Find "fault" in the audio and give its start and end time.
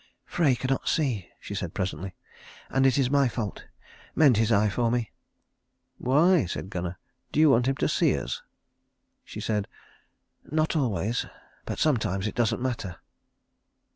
3.27-3.65